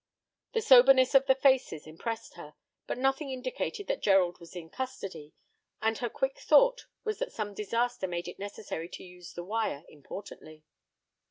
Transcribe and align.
The 0.53 0.63
soberness 0.63 1.13
of 1.13 1.27
the 1.27 1.35
faces 1.35 1.85
impressed 1.85 2.33
her, 2.33 2.55
but 2.87 2.97
nothing 2.97 3.29
indicated 3.29 3.85
that 3.85 4.01
Gerald 4.01 4.39
was 4.39 4.55
in 4.55 4.71
custody, 4.71 5.35
and 5.79 5.99
her 5.99 6.09
quick 6.09 6.39
thought 6.39 6.87
was 7.03 7.19
that 7.19 7.31
some 7.31 7.53
disaster 7.53 8.07
made 8.07 8.27
it 8.27 8.39
necessary 8.39 8.89
to 8.89 9.03
use 9.03 9.33
the 9.33 9.43
wire 9.45 9.83
importantly. 9.89 10.63